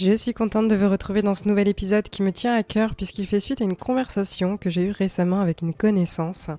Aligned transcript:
Je 0.00 0.16
suis 0.16 0.32
contente 0.32 0.68
de 0.68 0.76
vous 0.76 0.88
retrouver 0.88 1.22
dans 1.22 1.34
ce 1.34 1.48
nouvel 1.48 1.66
épisode 1.66 2.08
qui 2.08 2.22
me 2.22 2.30
tient 2.30 2.54
à 2.54 2.62
cœur 2.62 2.94
puisqu'il 2.94 3.26
fait 3.26 3.40
suite 3.40 3.60
à 3.60 3.64
une 3.64 3.74
conversation 3.74 4.56
que 4.56 4.70
j'ai 4.70 4.84
eue 4.84 4.90
récemment 4.92 5.40
avec 5.40 5.60
une 5.60 5.74
connaissance. 5.74 6.50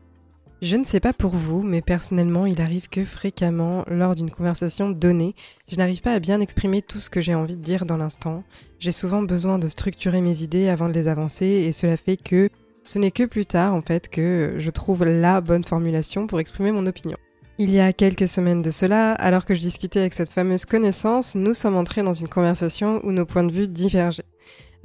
Je 0.62 0.76
ne 0.76 0.84
sais 0.84 1.00
pas 1.00 1.14
pour 1.14 1.32
vous, 1.32 1.64
mais 1.64 1.82
personnellement, 1.82 2.46
il 2.46 2.60
arrive 2.60 2.90
que 2.90 3.06
fréquemment, 3.06 3.86
lors 3.88 4.14
d'une 4.14 4.30
conversation 4.30 4.90
donnée, 4.90 5.36
je 5.70 5.78
n'arrive 5.78 6.02
pas 6.02 6.12
à 6.12 6.20
bien 6.20 6.42
exprimer 6.42 6.82
tout 6.82 7.00
ce 7.00 7.10
que 7.10 7.22
j'ai 7.22 7.34
envie 7.34 7.56
de 7.56 7.62
dire 7.62 7.86
dans 7.86 7.96
l'instant. 7.96 8.44
J'ai 8.78 8.92
souvent 8.92 9.22
besoin 9.22 9.58
de 9.58 9.70
structurer 9.70 10.20
mes 10.20 10.44
idées 10.44 10.68
avant 10.68 10.90
de 10.90 10.94
les 10.94 11.08
avancer 11.08 11.46
et 11.46 11.72
cela 11.72 11.96
fait 11.96 12.18
que 12.18 12.50
ce 12.84 13.00
n'est 13.00 13.12
que 13.12 13.24
plus 13.24 13.46
tard, 13.46 13.74
en 13.74 13.82
fait, 13.82 14.10
que 14.10 14.56
je 14.58 14.70
trouve 14.70 15.06
la 15.06 15.40
bonne 15.40 15.64
formulation 15.64 16.28
pour 16.28 16.42
exprimer 16.42 16.74
mon 16.74 16.88
opinion. 16.88 17.18
Il 17.62 17.72
y 17.72 17.82
a 17.82 17.92
quelques 17.92 18.30
semaines 18.30 18.62
de 18.62 18.70
cela, 18.70 19.12
alors 19.12 19.44
que 19.44 19.54
je 19.54 19.60
discutais 19.60 20.00
avec 20.00 20.14
cette 20.14 20.32
fameuse 20.32 20.64
connaissance, 20.64 21.36
nous 21.36 21.54
sommes 21.54 21.76
entrés 21.76 22.04
dans 22.04 22.14
une 22.14 22.30
conversation 22.30 23.02
où 23.04 23.12
nos 23.12 23.26
points 23.26 23.44
de 23.44 23.52
vue 23.52 23.68
divergeaient. 23.68 24.24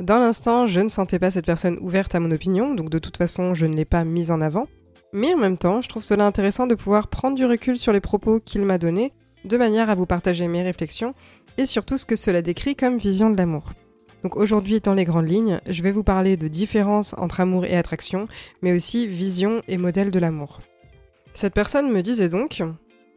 Dans 0.02 0.18
l'instant, 0.18 0.66
je 0.66 0.80
ne 0.80 0.88
sentais 0.88 1.20
pas 1.20 1.30
cette 1.30 1.46
personne 1.46 1.78
ouverte 1.80 2.16
à 2.16 2.20
mon 2.20 2.32
opinion, 2.32 2.74
donc 2.74 2.90
de 2.90 2.98
toute 2.98 3.16
façon, 3.16 3.54
je 3.54 3.66
ne 3.66 3.76
l'ai 3.76 3.84
pas 3.84 4.02
mise 4.02 4.32
en 4.32 4.40
avant. 4.40 4.66
Mais 5.12 5.34
en 5.34 5.36
même 5.36 5.56
temps, 5.56 5.82
je 5.82 5.88
trouve 5.88 6.02
cela 6.02 6.26
intéressant 6.26 6.66
de 6.66 6.74
pouvoir 6.74 7.06
prendre 7.06 7.36
du 7.36 7.46
recul 7.46 7.76
sur 7.76 7.92
les 7.92 8.00
propos 8.00 8.40
qu'il 8.40 8.62
m'a 8.62 8.76
donnés, 8.76 9.12
de 9.44 9.56
manière 9.56 9.88
à 9.88 9.94
vous 9.94 10.06
partager 10.06 10.48
mes 10.48 10.64
réflexions, 10.64 11.14
et 11.58 11.66
surtout 11.66 11.96
ce 11.96 12.06
que 12.06 12.16
cela 12.16 12.42
décrit 12.42 12.74
comme 12.74 12.98
vision 12.98 13.30
de 13.30 13.36
l'amour. 13.36 13.70
Donc 14.24 14.36
aujourd'hui, 14.36 14.80
dans 14.80 14.94
les 14.94 15.04
grandes 15.04 15.30
lignes, 15.30 15.60
je 15.70 15.80
vais 15.84 15.92
vous 15.92 16.02
parler 16.02 16.36
de 16.36 16.48
différences 16.48 17.14
entre 17.18 17.38
amour 17.38 17.66
et 17.66 17.76
attraction, 17.76 18.26
mais 18.62 18.72
aussi 18.72 19.06
vision 19.06 19.60
et 19.68 19.76
modèle 19.76 20.10
de 20.10 20.18
l'amour. 20.18 20.60
Cette 21.34 21.52
personne 21.52 21.90
me 21.90 22.00
disait 22.00 22.28
donc 22.28 22.62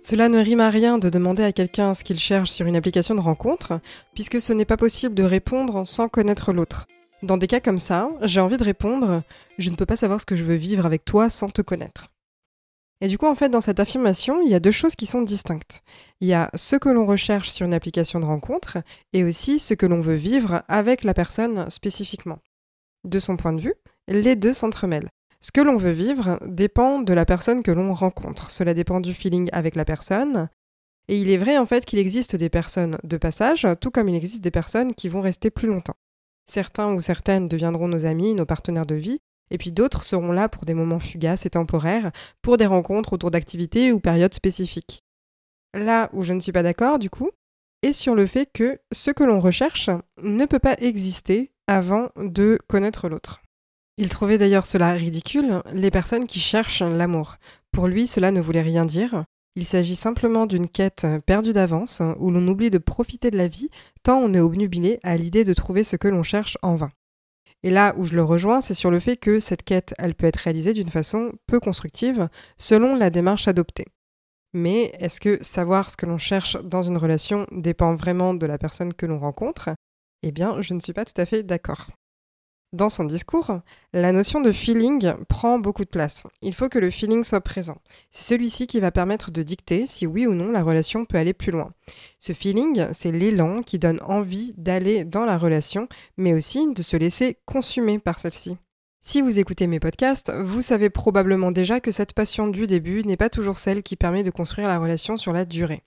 Cela 0.04 0.28
ne 0.28 0.40
rime 0.40 0.60
à 0.60 0.72
rien 0.72 0.98
de 0.98 1.10
demander 1.10 1.44
à 1.44 1.52
quelqu'un 1.52 1.94
ce 1.94 2.04
qu'il 2.04 2.18
cherche 2.18 2.50
sur 2.50 2.66
une 2.66 2.76
application 2.76 3.14
de 3.14 3.22
rencontre, 3.22 3.80
puisque 4.16 4.42
ce 4.42 4.54
n'est 4.54 4.66
pas 4.66 4.76
possible 4.76 5.14
de 5.14 5.24
répondre 5.24 5.86
sans 5.86 6.09
connaître 6.09 6.52
l'autre. 6.52 6.88
Dans 7.22 7.38
des 7.38 7.46
cas 7.46 7.59
comme 7.59 7.78
ça, 7.78 8.09
j'ai 8.24 8.40
envie 8.40 8.58
de 8.58 8.64
répondre 8.64 9.22
Je 9.59 9.70
ne 9.70 9.76
peux 9.76 9.86
pas 9.86 9.96
savoir 9.96 10.20
ce 10.20 10.26
que 10.26 10.36
je 10.36 10.44
veux 10.44 10.56
vivre 10.56 10.88
avec 10.88 11.06
toi 11.06 11.30
sans 11.30 11.50
te 11.50 11.62
connaître. 11.62 12.08
Et 13.02 13.08
du 13.08 13.20
coup, 13.20 13.28
en 13.28 13.36
fait, 13.36 13.50
dans 13.50 13.62
cette 13.62 13.80
affirmation, 13.80 14.42
il 14.42 14.50
y 14.50 14.56
a 14.56 14.59
deux 14.59 14.72
choses 14.72 14.96
qui 14.96 15.06
sont 15.06 15.22
distinctes. 15.22 15.84
Il 16.20 16.28
y 16.28 16.34
a 16.34 16.50
ce 16.56 16.76
que 16.76 16.90
l'on 16.90 17.06
recherche 17.06 17.52
sur 17.52 17.68
une 17.68 17.76
application 17.76 18.20
de 18.20 18.26
rencontre 18.26 18.80
et 19.14 19.24
aussi 19.24 19.59
ce 19.59 19.76
que 19.76 19.86
l'on 19.86 20.02
veut 20.02 20.16
vivre 20.16 20.64
avec 20.68 21.04
la 21.04 21.14
personne 21.14 21.70
spécifiquement. 21.70 22.40
De 23.04 23.20
son 23.20 23.38
point 23.38 23.54
de 23.54 23.62
vue, 23.62 23.76
les 24.08 24.36
deux 24.36 24.54
s'entremêlent. 24.54 25.12
Ce 25.40 25.52
que 25.52 25.62
l'on 25.62 25.78
veut 25.78 25.92
vivre 25.92 26.40
dépend 26.48 27.00
de 27.00 27.14
la 27.14 27.26
personne 27.26 27.64
que 27.64 27.72
l'on 27.72 27.94
rencontre. 27.94 28.52
Cela 28.52 28.74
dépend 28.74 29.00
du 29.00 29.14
feeling 29.14 29.50
avec 29.52 29.76
la 29.76 29.86
personne. 29.86 30.50
Et 31.08 31.18
il 31.20 31.30
est 31.30 31.38
vrai 31.38 31.58
en 31.58 31.66
fait 31.66 31.86
qu'il 31.86 32.00
existe 32.00 32.36
des 32.36 32.50
personnes 32.50 32.98
de 33.04 33.18
passage, 33.18 33.68
tout 33.80 33.92
comme 33.92 34.09
il 34.09 34.16
existe 34.16 34.44
des 34.44 34.52
personnes 34.52 34.94
qui 34.94 35.09
vont 35.09 35.22
rester 35.22 35.50
plus 35.50 35.68
longtemps. 35.68 35.96
Certains 36.46 36.92
ou 36.94 37.02
certaines 37.02 37.47
deviendront 37.47 37.88
nos 37.88 38.06
amis, 38.06 38.34
nos 38.34 38.46
partenaires 38.46 38.86
de 38.86 38.96
vie, 38.96 39.20
et 39.52 39.58
puis 39.58 39.72
d'autres 39.72 40.03
seront 40.03 40.31
là 40.31 40.50
pour 40.50 40.66
des 40.66 40.74
moments 40.74 41.00
fugaces 41.00 41.46
et 41.46 41.52
temporaires, 41.52 42.12
pour 42.42 42.58
des 42.58 42.66
rencontres 42.66 43.14
autour 43.14 43.31
d'activités 43.31 43.92
ou 43.92 44.00
périodes 44.00 44.34
spécifiques. 44.34 45.03
Là 45.74 46.09
où 46.14 46.24
je 46.24 46.34
ne 46.34 46.40
suis 46.40 46.52
pas 46.52 46.64
d'accord, 46.64 47.00
du 47.00 47.09
coup, 47.09 47.30
est 47.84 47.94
sur 47.94 48.16
le 48.16 48.28
fait 48.28 48.50
que 48.52 48.80
ce 48.92 49.12
que 49.12 49.24
l'on 49.24 49.40
recherche 49.40 49.90
ne 50.22 50.46
peut 50.46 50.59
pas 50.59 50.76
exister 50.80 51.52
avant 51.68 52.09
de 52.18 52.58
connaître 52.68 53.08
l'autre. 53.08 53.42
Il 53.97 54.09
trouvait 54.09 54.38
d'ailleurs 54.38 54.68
cela 54.68 54.94
ridicule, 54.94 55.62
les 55.74 55.90
personnes 55.90 56.28
qui 56.28 56.40
cherchent 56.40 56.84
l'amour. 56.84 57.38
Pour 57.72 57.88
lui, 57.88 58.06
cela 58.06 58.31
ne 58.31 58.41
voulait 58.41 58.62
rien 58.62 58.85
dire. 58.85 59.25
Il 59.56 59.66
s'agit 59.66 59.96
simplement 59.96 60.46
d'une 60.46 60.68
quête 60.68 61.08
perdue 61.25 61.52
d'avance, 61.52 62.03
où 62.19 62.30
l'on 62.30 62.47
oublie 62.47 62.69
de 62.69 62.78
profiter 62.78 63.31
de 63.31 63.38
la 63.38 63.47
vie, 63.47 63.69
tant 64.03 64.19
on 64.19 64.35
est 64.35 64.40
obnubilé 64.40 65.00
à 65.02 65.18
l'idée 65.18 65.44
de 65.44 65.53
trouver 65.53 65.84
ce 65.84 65.96
que 65.96 66.08
l'on 66.08 66.22
cherche 66.22 66.59
en 66.62 66.75
vain. 66.75 66.91
Et 67.63 67.72
là 67.72 67.96
où 67.97 68.03
je 68.03 68.16
le 68.16 68.24
rejoins, 68.24 68.62
c'est 68.62 68.75
sur 68.75 68.91
le 68.91 69.00
fait 69.00 69.18
que 69.18 69.40
cette 69.40 69.63
quête, 69.63 69.96
elle 69.97 70.14
peut 70.14 70.28
être 70.28 70.38
réalisée 70.38 70.74
d'une 70.74 70.90
façon 70.90 71.31
peu 71.47 71.59
constructive, 71.59 72.29
selon 72.59 72.94
la 72.94 73.09
démarche 73.09 73.47
adoptée. 73.47 73.88
Mais 74.53 74.94
est-ce 75.00 75.19
que 75.19 75.44
savoir 75.44 75.90
ce 75.90 75.97
que 75.97 76.06
l'on 76.06 76.19
cherche 76.19 76.56
dans 76.64 76.84
une 76.84 76.97
relation 76.97 77.47
dépend 77.52 77.96
vraiment 77.96 78.35
de 78.35 78.46
la 78.46 78.59
personne 78.59 78.94
que 78.94 79.08
l'on 79.08 79.19
rencontre? 79.19 79.69
Eh 80.22 80.31
bien, 80.31 80.62
je 80.62 80.75
ne 80.75 80.79
suis 80.79 80.94
pas 80.94 81.03
tout 81.03 81.19
à 81.19 81.25
fait 81.25 81.41
d'accord. 81.41 81.88
Dans 82.73 82.89
son 82.89 83.05
discours, 83.05 83.61
la 83.94 84.11
notion 84.11 84.41
de 84.41 84.51
feeling 84.51 85.13
prend 85.29 85.57
beaucoup 85.57 85.85
de 85.85 85.89
place. 85.89 86.23
Il 86.41 86.53
faut 86.53 86.67
que 86.67 86.79
le 86.79 86.91
feeling 86.91 87.23
soit 87.23 87.39
présent. 87.39 87.78
C'est 88.11 88.35
celui-ci 88.35 88.67
qui 88.67 88.81
va 88.81 88.91
permettre 88.91 89.31
de 89.31 89.41
dicter 89.41 89.88
si 89.88 90.05
oui 90.05 90.28
ou 90.28 90.33
non 90.33 90.51
la 90.51 90.63
relation 90.63 91.05
peut 91.05 91.17
aller 91.17 91.33
plus 91.33 91.53
loin. 91.53 91.72
Ce 92.19 92.33
feeling, 92.33 92.88
c'est 92.91 93.13
l'élan 93.13 93.61
qui 93.61 93.79
donne 93.79 94.01
envie 94.03 94.53
d'aller 94.57 95.05
dans 95.05 95.23
la 95.23 95.38
relation, 95.38 95.88
mais 96.17 96.33
aussi 96.33 96.67
de 96.73 96.81
se 96.81 96.97
laisser 96.97 97.38
consumer 97.45 98.00
par 98.00 98.19
celle-ci. 98.19 98.57
Si 98.99 99.22
vous 99.22 99.39
écoutez 99.39 99.67
mes 99.67 99.79
podcasts, 99.79 100.34
vous 100.34 100.61
savez 100.61 100.89
probablement 100.89 101.51
déjà 101.51 101.79
que 101.79 101.91
cette 101.91 102.11
passion 102.11 102.47
du 102.47 102.67
début 102.67 103.05
n'est 103.05 103.16
pas 103.16 103.29
toujours 103.29 103.59
celle 103.59 103.81
qui 103.81 103.95
permet 103.95 104.23
de 104.23 104.31
construire 104.31 104.67
la 104.67 104.79
relation 104.79 105.16
sur 105.16 105.31
la 105.31 105.45
durée. 105.45 105.84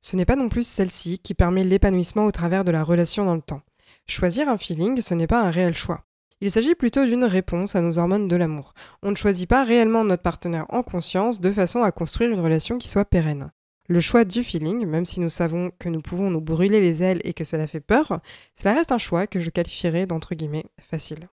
Ce 0.00 0.16
n'est 0.16 0.24
pas 0.24 0.34
non 0.34 0.48
plus 0.48 0.66
celle-ci 0.66 1.20
qui 1.20 1.34
permet 1.34 1.62
l'épanouissement 1.62 2.24
au 2.24 2.32
travers 2.32 2.64
de 2.64 2.72
la 2.72 2.82
relation 2.82 3.24
dans 3.24 3.36
le 3.36 3.40
temps. 3.40 3.62
Choisir 4.06 4.48
un 4.48 4.58
feeling, 4.58 5.00
ce 5.00 5.14
n'est 5.14 5.26
pas 5.26 5.40
un 5.40 5.50
réel 5.50 5.74
choix. 5.74 6.04
Il 6.40 6.50
s'agit 6.50 6.74
plutôt 6.74 7.04
d'une 7.04 7.24
réponse 7.24 7.76
à 7.76 7.80
nos 7.80 7.98
hormones 7.98 8.26
de 8.26 8.36
l'amour. 8.36 8.74
On 9.02 9.10
ne 9.10 9.16
choisit 9.16 9.48
pas 9.48 9.62
réellement 9.62 10.02
notre 10.02 10.24
partenaire 10.24 10.66
en 10.70 10.82
conscience 10.82 11.40
de 11.40 11.52
façon 11.52 11.82
à 11.82 11.92
construire 11.92 12.30
une 12.30 12.40
relation 12.40 12.78
qui 12.78 12.88
soit 12.88 13.04
pérenne. 13.04 13.52
Le 13.88 14.00
choix 14.00 14.24
du 14.24 14.42
feeling, 14.42 14.86
même 14.86 15.04
si 15.04 15.20
nous 15.20 15.28
savons 15.28 15.70
que 15.78 15.88
nous 15.88 16.00
pouvons 16.00 16.30
nous 16.30 16.40
brûler 16.40 16.80
les 16.80 17.02
ailes 17.02 17.20
et 17.24 17.32
que 17.32 17.44
cela 17.44 17.66
fait 17.66 17.80
peur, 17.80 18.20
cela 18.54 18.74
reste 18.74 18.90
un 18.90 18.98
choix 18.98 19.26
que 19.26 19.38
je 19.38 19.50
qualifierais 19.50 20.06
d'entre 20.06 20.34
guillemets 20.34 20.66
facile. 20.80 21.28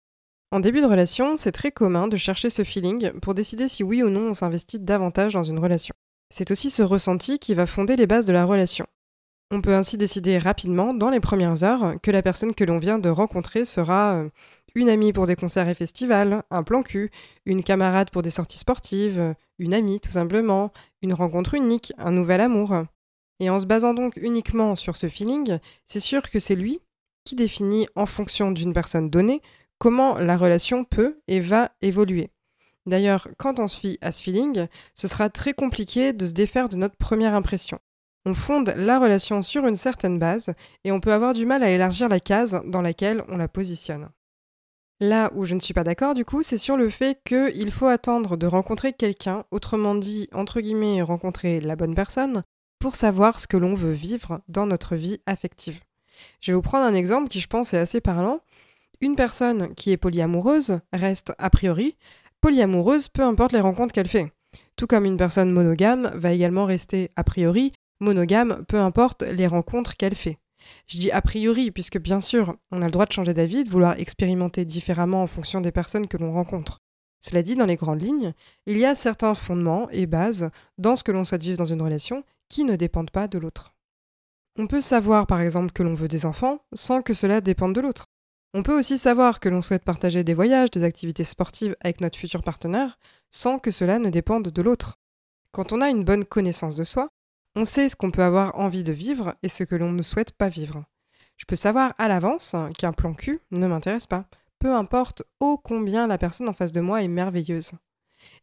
En 0.52 0.60
début 0.60 0.80
de 0.80 0.86
relation, 0.86 1.36
c'est 1.36 1.52
très 1.52 1.72
commun 1.72 2.08
de 2.08 2.16
chercher 2.16 2.50
ce 2.50 2.64
feeling 2.64 3.12
pour 3.20 3.34
décider 3.34 3.68
si 3.68 3.82
oui 3.82 4.02
ou 4.02 4.10
non 4.10 4.28
on 4.28 4.32
s'investit 4.32 4.80
davantage 4.80 5.34
dans 5.34 5.42
une 5.42 5.58
relation. 5.58 5.94
C'est 6.34 6.50
aussi 6.50 6.70
ce 6.70 6.82
ressenti 6.82 7.38
qui 7.38 7.54
va 7.54 7.66
fonder 7.66 7.96
les 7.96 8.06
bases 8.06 8.24
de 8.24 8.32
la 8.32 8.44
relation. 8.44 8.86
On 9.52 9.60
peut 9.60 9.74
ainsi 9.74 9.96
décider 9.96 10.38
rapidement, 10.38 10.92
dans 10.92 11.08
les 11.08 11.20
premières 11.20 11.62
heures, 11.62 11.94
que 12.02 12.10
la 12.10 12.22
personne 12.22 12.52
que 12.52 12.64
l'on 12.64 12.78
vient 12.78 12.98
de 12.98 13.08
rencontrer 13.08 13.64
sera 13.64 14.14
euh, 14.14 14.28
une 14.74 14.88
amie 14.88 15.12
pour 15.12 15.28
des 15.28 15.36
concerts 15.36 15.68
et 15.68 15.74
festivals, 15.74 16.42
un 16.50 16.64
plan 16.64 16.82
cul, 16.82 17.12
une 17.44 17.62
camarade 17.62 18.10
pour 18.10 18.22
des 18.22 18.30
sorties 18.30 18.58
sportives, 18.58 19.34
une 19.60 19.72
amie 19.72 20.00
tout 20.00 20.10
simplement, 20.10 20.72
une 21.00 21.14
rencontre 21.14 21.54
unique, 21.54 21.92
un 21.96 22.10
nouvel 22.10 22.40
amour. 22.40 22.74
Et 23.38 23.48
en 23.48 23.60
se 23.60 23.66
basant 23.66 23.94
donc 23.94 24.16
uniquement 24.16 24.74
sur 24.74 24.96
ce 24.96 25.08
feeling, 25.08 25.58
c'est 25.84 26.00
sûr 26.00 26.28
que 26.28 26.40
c'est 26.40 26.56
lui 26.56 26.80
qui 27.24 27.36
définit 27.36 27.86
en 27.94 28.06
fonction 28.06 28.50
d'une 28.50 28.72
personne 28.72 29.10
donnée 29.10 29.42
comment 29.78 30.18
la 30.18 30.36
relation 30.36 30.84
peut 30.84 31.20
et 31.28 31.38
va 31.38 31.70
évoluer. 31.82 32.30
D'ailleurs, 32.86 33.28
quand 33.38 33.58
on 33.60 33.68
se 33.68 33.78
fie 33.78 33.98
à 34.00 34.10
ce 34.10 34.22
feeling, 34.22 34.66
ce 34.94 35.08
sera 35.08 35.28
très 35.28 35.54
compliqué 35.54 36.12
de 36.12 36.26
se 36.26 36.32
défaire 36.32 36.68
de 36.68 36.76
notre 36.76 36.96
première 36.96 37.34
impression. 37.34 37.78
On 38.28 38.34
fonde 38.34 38.74
la 38.76 38.98
relation 38.98 39.40
sur 39.40 39.68
une 39.68 39.76
certaine 39.76 40.18
base 40.18 40.52
et 40.82 40.90
on 40.90 40.98
peut 40.98 41.12
avoir 41.12 41.32
du 41.32 41.46
mal 41.46 41.62
à 41.62 41.70
élargir 41.70 42.08
la 42.08 42.18
case 42.18 42.60
dans 42.66 42.82
laquelle 42.82 43.22
on 43.28 43.36
la 43.36 43.46
positionne. 43.46 44.08
Là 44.98 45.30
où 45.36 45.44
je 45.44 45.54
ne 45.54 45.60
suis 45.60 45.72
pas 45.72 45.84
d'accord 45.84 46.14
du 46.14 46.24
coup, 46.24 46.42
c'est 46.42 46.56
sur 46.56 46.76
le 46.76 46.90
fait 46.90 47.20
qu'il 47.24 47.70
faut 47.70 47.86
attendre 47.86 48.36
de 48.36 48.48
rencontrer 48.48 48.92
quelqu'un, 48.92 49.44
autrement 49.52 49.94
dit, 49.94 50.28
entre 50.32 50.60
guillemets, 50.60 51.02
rencontrer 51.02 51.60
la 51.60 51.76
bonne 51.76 51.94
personne, 51.94 52.42
pour 52.80 52.96
savoir 52.96 53.38
ce 53.38 53.46
que 53.46 53.56
l'on 53.56 53.74
veut 53.74 53.92
vivre 53.92 54.40
dans 54.48 54.66
notre 54.66 54.96
vie 54.96 55.20
affective. 55.26 55.78
Je 56.40 56.50
vais 56.50 56.56
vous 56.56 56.62
prendre 56.62 56.84
un 56.84 56.94
exemple 56.94 57.28
qui 57.28 57.38
je 57.38 57.46
pense 57.46 57.74
est 57.74 57.78
assez 57.78 58.00
parlant. 58.00 58.40
Une 59.00 59.14
personne 59.14 59.72
qui 59.76 59.92
est 59.92 59.96
polyamoureuse 59.96 60.80
reste 60.92 61.32
a 61.38 61.48
priori 61.48 61.96
polyamoureuse 62.40 63.06
peu 63.06 63.22
importe 63.22 63.52
les 63.52 63.60
rencontres 63.60 63.92
qu'elle 63.92 64.08
fait. 64.08 64.32
Tout 64.74 64.88
comme 64.88 65.04
une 65.04 65.16
personne 65.16 65.52
monogame 65.52 66.10
va 66.14 66.32
également 66.32 66.64
rester 66.64 67.10
a 67.14 67.22
priori 67.22 67.72
monogame, 68.00 68.64
peu 68.66 68.78
importe 68.78 69.22
les 69.22 69.46
rencontres 69.46 69.96
qu'elle 69.96 70.14
fait. 70.14 70.38
Je 70.86 70.98
dis 70.98 71.10
a 71.10 71.22
priori, 71.22 71.70
puisque 71.70 71.98
bien 71.98 72.20
sûr, 72.20 72.56
on 72.70 72.82
a 72.82 72.86
le 72.86 72.90
droit 72.90 73.06
de 73.06 73.12
changer 73.12 73.34
d'avis, 73.34 73.64
de 73.64 73.70
vouloir 73.70 73.98
expérimenter 73.98 74.64
différemment 74.64 75.22
en 75.22 75.26
fonction 75.26 75.60
des 75.60 75.72
personnes 75.72 76.06
que 76.06 76.16
l'on 76.16 76.32
rencontre. 76.32 76.80
Cela 77.20 77.42
dit, 77.42 77.56
dans 77.56 77.66
les 77.66 77.76
grandes 77.76 78.02
lignes, 78.02 78.32
il 78.66 78.78
y 78.78 78.84
a 78.84 78.94
certains 78.94 79.34
fondements 79.34 79.88
et 79.90 80.06
bases 80.06 80.50
dans 80.78 80.96
ce 80.96 81.04
que 81.04 81.12
l'on 81.12 81.24
souhaite 81.24 81.42
vivre 81.42 81.58
dans 81.58 81.64
une 81.64 81.82
relation 81.82 82.24
qui 82.48 82.64
ne 82.64 82.76
dépendent 82.76 83.10
pas 83.10 83.28
de 83.28 83.38
l'autre. 83.38 83.74
On 84.58 84.66
peut 84.66 84.80
savoir 84.80 85.26
par 85.26 85.40
exemple 85.40 85.72
que 85.72 85.82
l'on 85.82 85.94
veut 85.94 86.08
des 86.08 86.24
enfants 86.24 86.60
sans 86.72 87.02
que 87.02 87.14
cela 87.14 87.40
dépende 87.40 87.74
de 87.74 87.80
l'autre. 87.80 88.06
On 88.54 88.62
peut 88.62 88.78
aussi 88.78 88.96
savoir 88.96 89.40
que 89.40 89.50
l'on 89.50 89.60
souhaite 89.60 89.84
partager 89.84 90.24
des 90.24 90.32
voyages, 90.32 90.70
des 90.70 90.84
activités 90.84 91.24
sportives 91.24 91.76
avec 91.80 92.00
notre 92.00 92.18
futur 92.18 92.42
partenaire, 92.42 92.98
sans 93.30 93.58
que 93.58 93.70
cela 93.70 93.98
ne 93.98 94.08
dépende 94.08 94.48
de 94.48 94.62
l'autre. 94.62 94.98
Quand 95.52 95.72
on 95.72 95.82
a 95.82 95.90
une 95.90 96.04
bonne 96.04 96.24
connaissance 96.24 96.74
de 96.74 96.84
soi, 96.84 97.10
on 97.56 97.64
sait 97.64 97.88
ce 97.88 97.96
qu'on 97.96 98.10
peut 98.10 98.22
avoir 98.22 98.58
envie 98.58 98.84
de 98.84 98.92
vivre 98.92 99.34
et 99.42 99.48
ce 99.48 99.64
que 99.64 99.74
l'on 99.74 99.90
ne 99.90 100.02
souhaite 100.02 100.32
pas 100.32 100.50
vivre. 100.50 100.84
Je 101.38 101.46
peux 101.46 101.56
savoir 101.56 101.94
à 101.96 102.06
l'avance 102.06 102.54
qu'un 102.78 102.92
plan 102.92 103.14
cul 103.14 103.40
ne 103.50 103.66
m'intéresse 103.66 104.06
pas, 104.06 104.26
peu 104.58 104.74
importe 104.74 105.22
ô 105.40 105.56
combien 105.56 106.06
la 106.06 106.18
personne 106.18 106.48
en 106.50 106.52
face 106.52 106.72
de 106.72 106.82
moi 106.82 107.02
est 107.02 107.08
merveilleuse. 107.08 107.72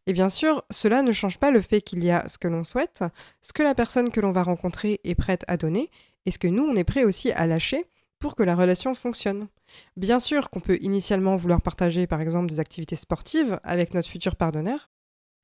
Et 0.06 0.12
bien 0.12 0.28
sûr, 0.28 0.64
cela 0.70 1.02
ne 1.02 1.12
change 1.12 1.38
pas 1.38 1.52
le 1.52 1.60
fait 1.60 1.80
qu'il 1.80 2.04
y 2.04 2.10
a 2.10 2.28
ce 2.28 2.38
que 2.38 2.48
l'on 2.48 2.64
souhaite, 2.64 3.04
ce 3.40 3.52
que 3.52 3.62
la 3.62 3.74
personne 3.74 4.10
que 4.10 4.20
l'on 4.20 4.32
va 4.32 4.42
rencontrer 4.42 5.00
est 5.04 5.14
prête 5.14 5.44
à 5.46 5.56
donner, 5.56 5.90
et 6.26 6.32
ce 6.32 6.38
que 6.38 6.48
nous, 6.48 6.64
on 6.64 6.74
est 6.74 6.84
prêt 6.84 7.04
aussi 7.04 7.30
à 7.32 7.46
lâcher 7.46 7.86
pour 8.18 8.34
que 8.34 8.42
la 8.42 8.56
relation 8.56 8.94
fonctionne. 8.94 9.48
Bien 9.96 10.18
sûr 10.18 10.50
qu'on 10.50 10.60
peut 10.60 10.78
initialement 10.80 11.36
vouloir 11.36 11.62
partager 11.62 12.06
par 12.06 12.20
exemple 12.20 12.48
des 12.48 12.58
activités 12.58 12.96
sportives 12.96 13.60
avec 13.62 13.94
notre 13.94 14.08
futur 14.08 14.34
partenaire, 14.36 14.88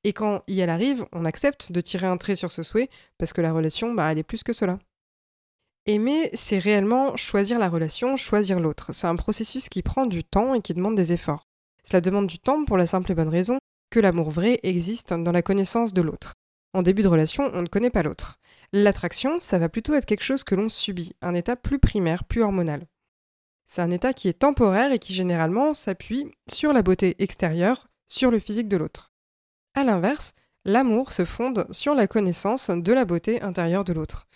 et 0.04 0.12
quand 0.12 0.42
y 0.48 0.60
elle 0.60 0.70
arrive, 0.70 1.04
on 1.12 1.24
accepte 1.24 1.72
de 1.72 1.80
tirer 1.80 2.06
un 2.06 2.16
trait 2.16 2.36
sur 2.36 2.52
ce 2.52 2.62
souhait 2.62 2.88
parce 3.18 3.32
que 3.32 3.40
la 3.40 3.52
relation, 3.52 3.92
bah, 3.92 4.10
elle 4.10 4.18
est 4.18 4.22
plus 4.22 4.42
que 4.42 4.52
cela. 4.52 4.78
Aimer, 5.86 6.30
c'est 6.34 6.58
réellement 6.58 7.16
choisir 7.16 7.58
la 7.58 7.68
relation, 7.68 8.16
choisir 8.16 8.60
l'autre. 8.60 8.92
C'est 8.92 9.06
un 9.06 9.16
processus 9.16 9.68
qui 9.68 9.82
prend 9.82 10.06
du 10.06 10.24
temps 10.24 10.54
et 10.54 10.60
qui 10.60 10.74
demande 10.74 10.94
des 10.94 11.12
efforts. 11.12 11.46
Cela 11.84 12.00
demande 12.00 12.26
du 12.26 12.38
temps 12.38 12.64
pour 12.64 12.76
la 12.76 12.86
simple 12.86 13.12
et 13.12 13.14
bonne 13.14 13.28
raison 13.28 13.58
que 13.90 14.00
l'amour 14.00 14.30
vrai 14.30 14.60
existe 14.62 15.12
dans 15.12 15.32
la 15.32 15.42
connaissance 15.42 15.92
de 15.92 16.02
l'autre. 16.02 16.34
En 16.72 16.82
début 16.82 17.02
de 17.02 17.08
relation, 17.08 17.50
on 17.52 17.62
ne 17.62 17.66
connaît 17.66 17.90
pas 17.90 18.02
l'autre. 18.02 18.38
L'attraction, 18.72 19.40
ça 19.40 19.58
va 19.58 19.68
plutôt 19.68 19.94
être 19.94 20.06
quelque 20.06 20.22
chose 20.22 20.44
que 20.44 20.54
l'on 20.54 20.68
subit, 20.68 21.12
un 21.20 21.34
état 21.34 21.56
plus 21.56 21.80
primaire, 21.80 22.24
plus 22.24 22.42
hormonal. 22.42 22.86
C'est 23.66 23.82
un 23.82 23.90
état 23.90 24.12
qui 24.12 24.28
est 24.28 24.38
temporaire 24.38 24.92
et 24.92 24.98
qui 24.98 25.14
généralement 25.14 25.74
s'appuie 25.74 26.30
sur 26.48 26.72
la 26.72 26.82
beauté 26.82 27.16
extérieure, 27.18 27.88
sur 28.06 28.30
le 28.30 28.38
physique 28.38 28.68
de 28.68 28.76
l'autre. 28.76 29.12
A 29.74 29.84
l'inverse, 29.84 30.32
l'amour 30.64 31.12
se 31.12 31.24
fonde 31.24 31.66
sur 31.70 31.94
la 31.94 32.06
connaissance 32.06 32.70
de 32.70 32.92
la 32.92 33.04
beauté 33.04 33.40
intérieure 33.42 33.84
de 33.84 33.92
l'autre. 33.92 34.26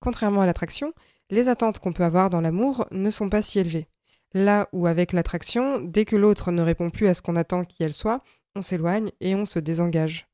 Contrairement 0.00 0.42
à 0.42 0.46
l'attraction, 0.46 0.92
les 1.30 1.48
attentes 1.48 1.78
qu'on 1.78 1.92
peut 1.92 2.04
avoir 2.04 2.30
dans 2.30 2.40
l'amour 2.40 2.86
ne 2.90 3.10
sont 3.10 3.28
pas 3.28 3.42
si 3.42 3.58
élevées. 3.58 3.88
Là 4.34 4.68
où 4.72 4.86
avec 4.86 5.12
l'attraction, 5.12 5.80
dès 5.80 6.04
que 6.04 6.16
l'autre 6.16 6.52
ne 6.52 6.62
répond 6.62 6.90
plus 6.90 7.08
à 7.08 7.14
ce 7.14 7.22
qu'on 7.22 7.36
attend 7.36 7.64
qu'elle 7.64 7.92
soit, 7.92 8.22
on 8.54 8.62
s'éloigne 8.62 9.10
et 9.20 9.34
on 9.34 9.44
se 9.44 9.58
désengage. 9.58 10.26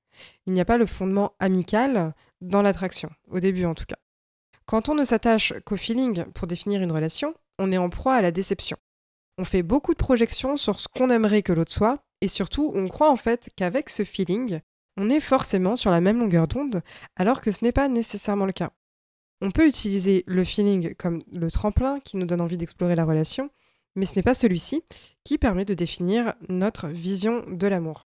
Il 0.46 0.52
n'y 0.52 0.60
a 0.60 0.64
pas 0.64 0.78
le 0.78 0.86
fondement 0.86 1.32
amical 1.40 2.14
dans 2.40 2.62
l'attraction, 2.62 3.10
au 3.28 3.40
début 3.40 3.64
en 3.64 3.74
tout 3.74 3.84
cas. 3.86 3.96
Quand 4.66 4.88
on 4.88 4.94
ne 4.94 5.04
s'attache 5.04 5.52
qu'au 5.64 5.76
feeling 5.76 6.24
pour 6.32 6.46
définir 6.46 6.82
une 6.82 6.92
relation, 6.92 7.34
on 7.58 7.72
est 7.72 7.78
en 7.78 7.90
proie 7.90 8.14
à 8.14 8.22
la 8.22 8.30
déception. 8.30 8.76
On 9.38 9.44
fait 9.44 9.62
beaucoup 9.62 9.92
de 9.92 9.98
projections 9.98 10.56
sur 10.56 10.80
ce 10.80 10.88
qu'on 10.88 11.10
aimerait 11.10 11.42
que 11.42 11.52
l'autre 11.52 11.72
soit, 11.72 11.98
et 12.24 12.28
surtout 12.28 12.72
on 12.74 12.88
croit 12.88 13.10
en 13.10 13.16
fait 13.16 13.50
qu'avec 13.54 13.90
ce 13.90 14.02
feeling, 14.02 14.60
on 14.96 15.10
est 15.10 15.20
forcément 15.20 15.76
sur 15.76 15.90
la 15.90 16.00
même 16.00 16.18
longueur 16.18 16.48
d'onde, 16.48 16.80
alors 17.16 17.42
que 17.42 17.52
ce 17.52 17.62
n'est 17.62 17.72
pas 17.72 17.88
nécessairement 17.88 18.46
le 18.46 18.52
cas. 18.52 18.70
On 19.42 19.50
peut 19.50 19.68
utiliser 19.68 20.24
le 20.26 20.42
feeling 20.42 20.94
comme 20.94 21.22
le 21.34 21.50
tremplin 21.50 22.00
qui 22.00 22.16
nous 22.16 22.24
donne 22.24 22.40
envie 22.40 22.56
d'explorer 22.56 22.94
la 22.94 23.04
relation, 23.04 23.50
mais 23.94 24.06
ce 24.06 24.16
n'est 24.16 24.22
pas 24.22 24.32
celui-ci 24.32 24.82
qui 25.22 25.36
permet 25.36 25.66
de 25.66 25.74
définir 25.74 26.32
notre 26.48 26.88
vision 26.88 27.44
de 27.46 27.66
l'amour. 27.66 28.06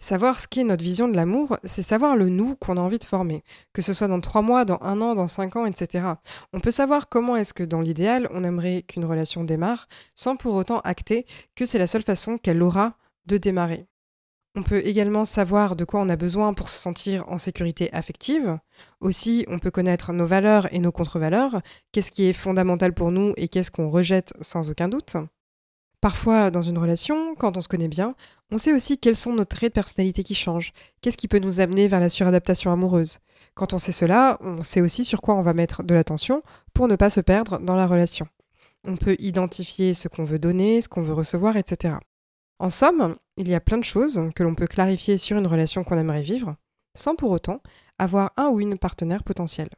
Savoir 0.00 0.40
ce 0.40 0.48
qu'est 0.48 0.64
notre 0.64 0.82
vision 0.82 1.06
de 1.06 1.14
l'amour, 1.14 1.56
c'est 1.62 1.82
savoir 1.82 2.16
le 2.16 2.28
nous 2.28 2.56
qu'on 2.56 2.76
a 2.78 2.80
envie 2.80 2.98
de 2.98 3.04
former, 3.04 3.44
que 3.72 3.82
ce 3.82 3.92
soit 3.92 4.08
dans 4.08 4.20
trois 4.20 4.42
mois, 4.42 4.64
dans 4.64 4.80
un 4.80 5.00
an, 5.00 5.14
dans 5.14 5.28
cinq 5.28 5.54
ans, 5.54 5.66
etc. 5.66 6.04
On 6.52 6.58
peut 6.58 6.72
savoir 6.72 7.08
comment 7.08 7.36
est-ce 7.36 7.54
que 7.54 7.62
dans 7.62 7.80
l'idéal, 7.80 8.28
on 8.32 8.42
aimerait 8.42 8.82
qu'une 8.82 9.04
relation 9.04 9.44
démarre, 9.44 9.86
sans 10.16 10.34
pour 10.34 10.56
autant 10.56 10.80
acter 10.80 11.26
que 11.54 11.64
c'est 11.64 11.78
la 11.78 11.86
seule 11.86 12.02
façon 12.02 12.38
qu'elle 12.38 12.60
aura 12.60 12.96
de 13.26 13.36
démarrer. 13.36 13.86
On 14.54 14.62
peut 14.62 14.84
également 14.84 15.24
savoir 15.24 15.76
de 15.76 15.84
quoi 15.84 16.00
on 16.00 16.10
a 16.10 16.16
besoin 16.16 16.52
pour 16.52 16.68
se 16.68 16.78
sentir 16.78 17.26
en 17.28 17.38
sécurité 17.38 17.90
affective. 17.94 18.58
Aussi, 19.00 19.46
on 19.48 19.58
peut 19.58 19.70
connaître 19.70 20.12
nos 20.12 20.26
valeurs 20.26 20.72
et 20.74 20.78
nos 20.78 20.92
contre-valeurs, 20.92 21.62
qu'est-ce 21.90 22.12
qui 22.12 22.24
est 22.24 22.34
fondamental 22.34 22.92
pour 22.92 23.12
nous 23.12 23.32
et 23.38 23.48
qu'est-ce 23.48 23.70
qu'on 23.70 23.88
rejette 23.88 24.34
sans 24.42 24.68
aucun 24.68 24.88
doute. 24.88 25.16
Parfois, 26.02 26.50
dans 26.50 26.60
une 26.60 26.76
relation, 26.76 27.34
quand 27.36 27.56
on 27.56 27.62
se 27.62 27.68
connaît 27.68 27.88
bien, 27.88 28.14
on 28.50 28.58
sait 28.58 28.74
aussi 28.74 28.98
quels 28.98 29.16
sont 29.16 29.32
nos 29.32 29.46
traits 29.46 29.70
de 29.72 29.80
personnalité 29.80 30.22
qui 30.22 30.34
changent, 30.34 30.72
qu'est-ce 31.00 31.16
qui 31.16 31.28
peut 31.28 31.38
nous 31.38 31.60
amener 31.60 31.88
vers 31.88 32.00
la 32.00 32.10
suradaptation 32.10 32.72
amoureuse. 32.72 33.20
Quand 33.54 33.72
on 33.72 33.78
sait 33.78 33.92
cela, 33.92 34.36
on 34.40 34.62
sait 34.62 34.80
aussi 34.80 35.04
sur 35.04 35.22
quoi 35.22 35.34
on 35.34 35.42
va 35.42 35.54
mettre 35.54 35.82
de 35.82 35.94
l'attention 35.94 36.42
pour 36.74 36.88
ne 36.88 36.96
pas 36.96 37.08
se 37.08 37.20
perdre 37.20 37.58
dans 37.58 37.76
la 37.76 37.86
relation. 37.86 38.26
On 38.84 38.96
peut 38.96 39.16
identifier 39.18 39.94
ce 39.94 40.08
qu'on 40.08 40.24
veut 40.24 40.40
donner, 40.40 40.82
ce 40.82 40.88
qu'on 40.88 41.02
veut 41.02 41.14
recevoir, 41.14 41.56
etc. 41.56 41.94
En 42.62 42.70
somme, 42.70 43.16
il 43.36 43.48
y 43.48 43.56
a 43.56 43.60
plein 43.60 43.76
de 43.76 43.82
choses 43.82 44.20
que 44.36 44.44
l'on 44.44 44.54
peut 44.54 44.68
clarifier 44.68 45.18
sur 45.18 45.36
une 45.36 45.48
relation 45.48 45.82
qu'on 45.82 45.98
aimerait 45.98 46.22
vivre, 46.22 46.54
sans 46.96 47.16
pour 47.16 47.32
autant 47.32 47.60
avoir 47.98 48.30
un 48.36 48.50
ou 48.50 48.60
une 48.60 48.78
partenaire 48.78 49.24
potentiel. 49.24 49.68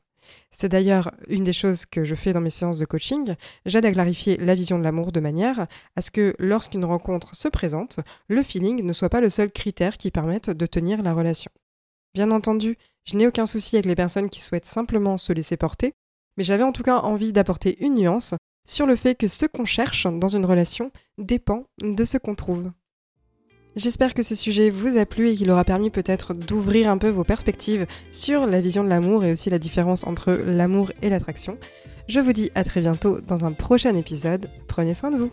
C'est 0.50 0.69
d'ailleurs 0.69 1.10
une 1.28 1.44
des 1.44 1.54
choses 1.54 1.86
que 1.86 2.04
je 2.04 2.14
fais 2.14 2.34
dans 2.34 2.42
mes 2.42 2.50
séances 2.50 2.76
de 2.76 2.84
coaching. 2.84 3.36
J'aide 3.64 3.86
à 3.86 3.92
clarifier 3.92 4.36
la 4.36 4.54
vision 4.54 4.78
de 4.78 4.84
l'amour 4.84 5.12
de 5.12 5.20
manière 5.20 5.66
à 5.96 6.02
ce 6.02 6.10
que 6.10 6.36
lorsqu'une 6.38 6.84
rencontre 6.84 7.34
se 7.34 7.48
présente, 7.48 8.00
le 8.28 8.42
feeling 8.42 8.82
ne 8.82 8.92
soit 8.92 9.08
pas 9.08 9.22
le 9.22 9.30
seul 9.30 9.50
critère 9.50 9.96
qui 9.96 10.10
permette 10.10 10.50
de 10.50 10.66
tenir 10.66 11.02
la 11.02 11.14
relation. 11.14 11.50
Bien 12.12 12.32
entendu, 12.32 12.76
je 13.06 13.16
n'ai 13.16 13.26
aucun 13.26 13.46
souci 13.46 13.76
avec 13.76 13.87
les 13.87 13.94
personnes 13.94 14.28
qui 14.28 14.42
souhaitent 14.42 14.66
simplement 14.66 15.16
se 15.16 15.32
laisser 15.32 15.56
porter, 15.56 15.94
mais 16.37 16.44
j'avais 16.44 16.64
en 16.64 16.72
tout 16.72 16.82
cas 16.82 16.98
envie 16.98 17.32
d'apporter 17.32 17.82
une 17.82 17.94
nuance 17.94 18.34
sur 18.64 18.87
le 18.87 18.96
fait 18.96 19.14
que 19.14 19.28
ce 19.28 19.46
qu'on 19.46 19.64
cherche 19.64 20.06
dans 20.06 20.28
une 20.28 20.46
relation 20.46 20.90
dépend 21.19 21.64
de 21.82 22.05
ce 22.05 22.19
qu'on 22.19 22.34
trouve. 22.34 22.70
J'espère 23.76 24.14
que 24.14 24.22
ce 24.22 24.37
sujet 24.37 24.70
vous 24.70 24.96
a 24.96 25.05
plu 25.05 25.31
et 25.31 25.34
qu'il 25.34 25.50
aura 25.50 25.64
permis 25.64 25.90
peut-être 25.90 26.32
d'ouvrir 26.32 26.88
un 26.88 26.99
peu 26.99 27.08
vos 27.08 27.25
perspectives 27.25 27.87
sur 28.12 28.46
la 28.46 28.61
vision 28.61 28.84
de 28.84 28.88
l'amour 28.88 29.25
et 29.25 29.32
aussi 29.32 29.50
la 29.50 29.58
différence 29.58 30.05
entre 30.05 30.32
l'amour 30.32 30.93
et 31.02 31.11
l'attraction. 31.11 31.58
Je 32.06 32.20
vous 32.20 32.32
dis 32.32 32.52
à 32.55 32.62
très 32.62 32.81
bientôt 32.81 33.20
dans 33.20 33.44
un 33.44 33.52
prochain 33.52 33.96
épisode. 33.96 34.49
Prenez 34.69 34.94
soin 34.94 35.11
de 35.11 35.16
vous. 35.16 35.31